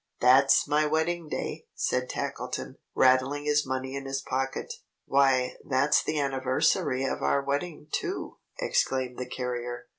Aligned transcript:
"That's 0.19 0.67
my 0.67 0.87
wedding 0.87 1.29
day!" 1.29 1.67
said 1.75 2.09
Tackleton, 2.09 2.77
rattling 2.95 3.45
his 3.45 3.67
money 3.67 3.95
in 3.95 4.05
his 4.07 4.19
pocket. 4.23 4.73
"Why, 5.05 5.57
that's 5.63 6.01
the 6.03 6.19
anniversary 6.19 7.05
of 7.05 7.21
our 7.21 7.43
wedding, 7.43 7.87
too!" 7.91 8.39
exclaimed 8.59 9.19
the 9.19 9.29
carrier. 9.29 9.85